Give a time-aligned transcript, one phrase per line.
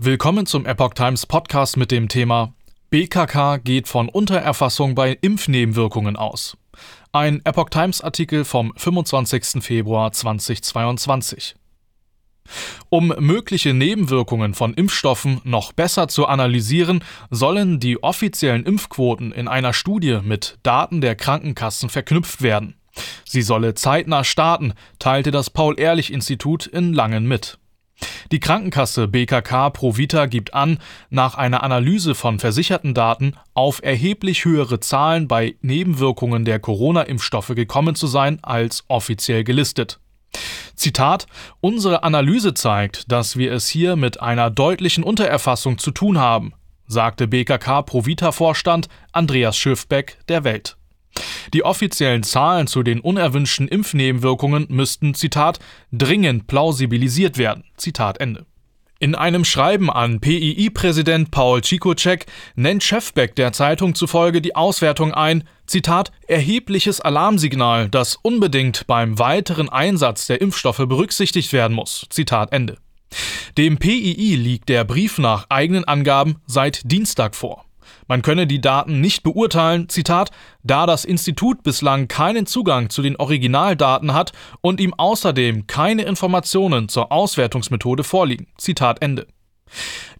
[0.00, 2.54] Willkommen zum Epoch Times Podcast mit dem Thema
[2.90, 6.56] BKK geht von Untererfassung bei Impfnebenwirkungen aus.
[7.10, 9.60] Ein Epoch Times Artikel vom 25.
[9.60, 11.56] Februar 2022.
[12.90, 19.72] Um mögliche Nebenwirkungen von Impfstoffen noch besser zu analysieren, sollen die offiziellen Impfquoten in einer
[19.72, 22.76] Studie mit Daten der Krankenkassen verknüpft werden.
[23.24, 27.58] Sie solle zeitnah starten, teilte das Paul-Ehrlich-Institut in Langen mit.
[28.30, 30.78] Die Krankenkasse BKK Provita gibt an,
[31.08, 37.94] nach einer Analyse von versicherten Daten auf erheblich höhere Zahlen bei Nebenwirkungen der Corona-Impfstoffe gekommen
[37.94, 39.98] zu sein als offiziell gelistet.
[40.74, 41.26] Zitat
[41.60, 46.52] Unsere Analyse zeigt, dass wir es hier mit einer deutlichen Untererfassung zu tun haben,
[46.86, 50.77] sagte BKK Provita-Vorstand Andreas Schiffbeck der Welt.
[51.54, 55.58] Die offiziellen Zahlen zu den unerwünschten Impfnebenwirkungen müssten, Zitat,
[55.92, 57.64] dringend plausibilisiert werden.
[57.76, 58.46] Zitat Ende.
[59.00, 65.44] In einem Schreiben an PII-Präsident Paul Cikocek nennt Chefbeck der Zeitung zufolge die Auswertung ein,
[65.66, 72.06] Zitat, erhebliches Alarmsignal, das unbedingt beim weiteren Einsatz der Impfstoffe berücksichtigt werden muss.
[72.10, 72.78] Zitat Ende.
[73.56, 77.67] Dem PII liegt der Brief nach eigenen Angaben seit Dienstag vor.
[78.08, 80.30] Man könne die Daten nicht beurteilen, Zitat,
[80.62, 86.88] da das Institut bislang keinen Zugang zu den Originaldaten hat und ihm außerdem keine Informationen
[86.88, 88.48] zur Auswertungsmethode vorliegen.
[88.56, 89.26] Zitat Ende.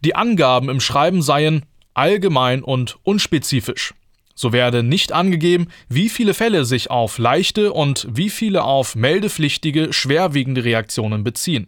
[0.05, 1.65] Die Angaben im Schreiben seien
[1.95, 3.95] allgemein und unspezifisch.
[4.35, 9.91] So werde nicht angegeben, wie viele Fälle sich auf leichte und wie viele auf meldepflichtige,
[9.91, 11.67] schwerwiegende Reaktionen beziehen.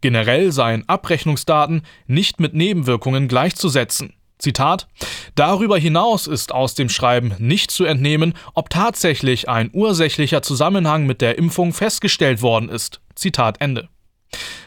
[0.00, 4.14] Generell seien Abrechnungsdaten nicht mit Nebenwirkungen gleichzusetzen.
[4.40, 4.88] Zitat
[5.34, 11.20] Darüber hinaus ist aus dem Schreiben nicht zu entnehmen, ob tatsächlich ein ursächlicher Zusammenhang mit
[11.20, 13.00] der Impfung festgestellt worden ist.
[13.14, 13.88] Zitat Ende.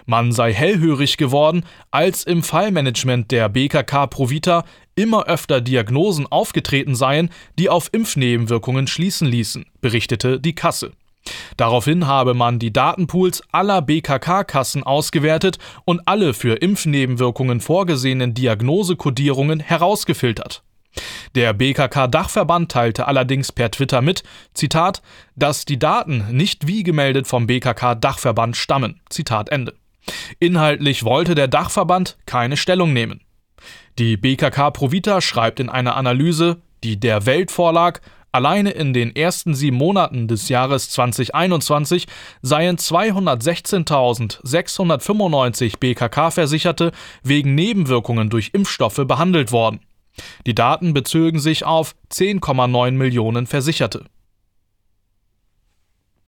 [0.05, 7.29] Man sei hellhörig geworden, als im Fallmanagement der BKK Provita immer öfter Diagnosen aufgetreten seien,
[7.57, 10.91] die auf Impfnebenwirkungen schließen ließen, berichtete die Kasse.
[11.57, 20.63] Daraufhin habe man die Datenpools aller BKK-Kassen ausgewertet und alle für Impfnebenwirkungen vorgesehenen Diagnosekodierungen herausgefiltert.
[21.35, 25.01] Der BKK-Dachverband teilte allerdings per Twitter mit, Zitat,
[25.35, 29.01] dass die Daten nicht wie gemeldet vom BKK-Dachverband stammen.
[29.09, 29.73] Zitat Ende.
[30.39, 33.21] Inhaltlich wollte der Dachverband keine Stellung nehmen.
[33.97, 38.01] Die BKK Provita schreibt in einer Analyse, die der Welt vorlag,
[38.33, 42.07] Alleine in den ersten sieben Monaten des Jahres 2021
[42.41, 49.81] seien 216.695 BKK-Versicherte wegen Nebenwirkungen durch Impfstoffe behandelt worden.
[50.47, 54.05] Die Daten bezögen sich auf 10,9 Millionen Versicherte.